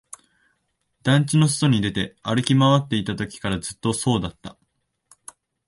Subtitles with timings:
[1.03, 4.57] 団地の外に出て、歩き回っていたときからずっとそうだった